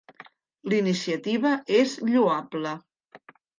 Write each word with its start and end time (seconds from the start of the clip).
La 0.69 0.75
iniciativa 0.83 1.53
és 1.83 1.95
lloable. 2.11 2.75